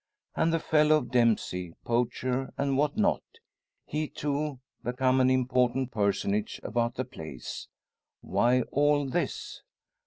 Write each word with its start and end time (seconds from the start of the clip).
And 0.35 0.51
the 0.51 0.57
fellow 0.57 1.01
Dempsey 1.01 1.75
poacher, 1.85 2.51
and 2.57 2.75
what 2.75 2.97
not 2.97 3.21
he, 3.85 4.07
too, 4.07 4.59
become 4.83 5.21
an 5.21 5.29
important 5.29 5.91
personage 5.91 6.59
about 6.63 6.95
the 6.95 7.05
place! 7.05 7.67
Why 8.21 8.63
all 8.71 9.05
this? 9.07 9.61